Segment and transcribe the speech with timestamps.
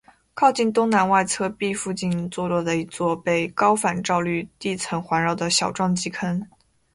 [0.33, 6.43] 靠近东南外侧壁附近坐落了一座被高反照率地层环绕的小撞击坑。